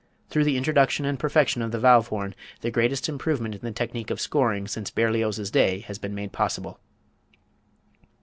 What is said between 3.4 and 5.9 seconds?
in the technique of scoring, since Berlioz's day,